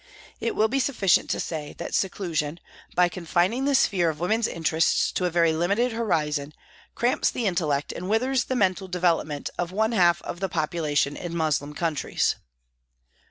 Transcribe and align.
It 0.39 0.55
will 0.55 0.67
be 0.67 0.79
sufficient 0.79 1.29
to 1.29 1.39
sav 1.39 1.77
that 1.77 1.93
seclusion, 1.93 2.59
by 2.95 3.07
confining 3.07 3.65
the 3.65 3.75
sphere 3.75 4.09
of 4.09 4.17
MY 4.17 4.21
CONVERSION 4.23 4.43
17 4.45 4.53
women's 4.55 4.57
interest 4.67 5.15
to 5.15 5.25
a 5.25 5.29
very 5.29 5.53
limited 5.53 5.91
horizon, 5.91 6.53
cramps 6.95 7.29
the 7.29 7.45
intellect 7.45 7.91
and 7.91 8.09
withers 8.09 8.45
the 8.45 8.55
mental 8.55 8.87
development 8.87 9.51
of 9.59 9.71
one 9.71 9.91
half 9.91 10.19
of 10.23 10.39
the 10.39 10.49
population 10.49 11.15
in 11.15 11.37
Moslem 11.37 11.75
countries. 11.75 12.35